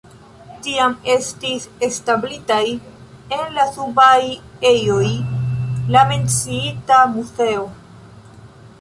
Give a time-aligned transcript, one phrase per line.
[0.67, 2.63] Tiam estis establitaj
[3.39, 4.17] en la subaj
[4.73, 5.13] ejoj
[5.97, 7.73] la menciita muzeo.